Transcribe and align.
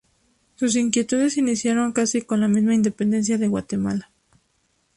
Sus 0.55 0.75
inquietudes 0.77 1.37
iniciaron 1.37 1.91
casi 1.91 2.23
con 2.23 2.41
la 2.41 2.47
misma 2.47 2.73
independencia 2.73 3.37
de 3.37 3.47
Guatemala. 3.47 4.11